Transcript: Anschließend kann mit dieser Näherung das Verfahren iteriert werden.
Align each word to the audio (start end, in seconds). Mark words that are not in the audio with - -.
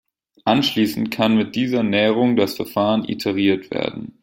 Anschließend 0.45 1.11
kann 1.11 1.37
mit 1.37 1.55
dieser 1.55 1.83
Näherung 1.83 2.35
das 2.35 2.55
Verfahren 2.55 3.05
iteriert 3.07 3.69
werden. 3.69 4.17